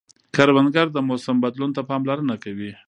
کروندګر 0.35 0.87
د 0.91 0.97
موسم 1.07 1.35
بدلون 1.43 1.71
ته 1.75 1.81
پاملرنه 1.89 2.35
کوي 2.43 2.71